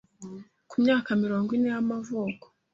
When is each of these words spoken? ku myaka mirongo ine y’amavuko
ku 0.69 0.75
myaka 0.83 1.09
mirongo 1.23 1.49
ine 1.57 1.69
y’amavuko 1.73 2.45